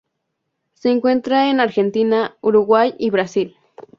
Se 0.73 0.89
encuentra 0.89 1.51
en 1.51 1.59
Argentina, 1.59 2.35
Uruguay 2.41 2.95
y 2.97 3.11
Brasil. 3.11 3.55